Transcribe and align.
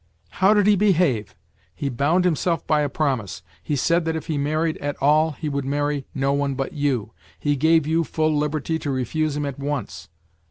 "How 0.41 0.55
did 0.55 0.65
he 0.65 0.75
behave? 0.75 1.35
He 1.75 1.87
bound 1.87 2.25
himself 2.25 2.65
by 2.65 2.81
a 2.81 2.89
promise: 2.89 3.43
he 3.61 3.75
said 3.75 4.03
that 4.05 4.15
if 4.15 4.25
he 4.25 4.35
married 4.35 4.77
at 4.79 4.97
all 4.99 5.33
he 5.33 5.47
would 5.47 5.63
marry 5.63 6.07
no 6.15 6.33
one 6.33 6.55
but 6.55 6.73
you; 6.73 7.11
he 7.39 7.55
gave 7.55 7.85
you 7.85 8.03
full 8.03 8.35
liberty 8.35 8.79
to 8.79 8.89
refuse 8.89 9.37
him 9.37 9.45
at 9.45 9.59
once. 9.59 10.09